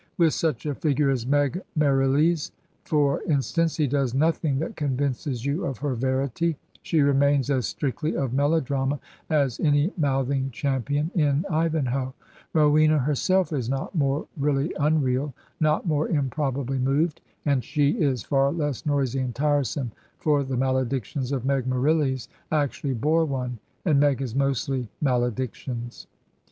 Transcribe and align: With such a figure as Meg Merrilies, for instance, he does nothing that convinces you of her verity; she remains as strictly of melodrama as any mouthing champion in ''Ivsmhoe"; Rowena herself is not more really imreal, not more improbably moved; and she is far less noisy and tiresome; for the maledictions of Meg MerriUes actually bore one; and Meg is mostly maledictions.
With 0.17 0.33
such 0.33 0.65
a 0.65 0.73
figure 0.73 1.11
as 1.11 1.27
Meg 1.27 1.61
Merrilies, 1.75 2.51
for 2.85 3.21
instance, 3.29 3.77
he 3.77 3.85
does 3.85 4.15
nothing 4.15 4.57
that 4.57 4.75
convinces 4.75 5.45
you 5.45 5.63
of 5.63 5.77
her 5.77 5.93
verity; 5.93 6.57
she 6.81 7.01
remains 7.01 7.51
as 7.51 7.67
strictly 7.67 8.17
of 8.17 8.33
melodrama 8.33 8.99
as 9.29 9.59
any 9.59 9.93
mouthing 9.97 10.49
champion 10.49 11.11
in 11.13 11.43
''Ivsmhoe"; 11.51 12.13
Rowena 12.51 12.97
herself 12.97 13.53
is 13.53 13.69
not 13.69 13.93
more 13.93 14.25
really 14.37 14.69
imreal, 14.69 15.33
not 15.59 15.85
more 15.85 16.09
improbably 16.09 16.79
moved; 16.79 17.21
and 17.45 17.63
she 17.63 17.91
is 17.91 18.23
far 18.23 18.51
less 18.51 18.87
noisy 18.87 19.19
and 19.19 19.35
tiresome; 19.35 19.91
for 20.17 20.43
the 20.43 20.57
maledictions 20.57 21.31
of 21.31 21.45
Meg 21.45 21.65
MerriUes 21.67 22.27
actually 22.51 22.95
bore 22.95 23.25
one; 23.25 23.59
and 23.85 23.99
Meg 23.99 24.19
is 24.19 24.33
mostly 24.33 24.89
maledictions. 24.99 26.07